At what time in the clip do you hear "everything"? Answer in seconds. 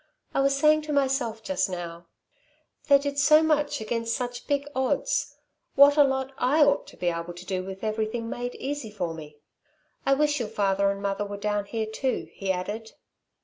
7.83-8.27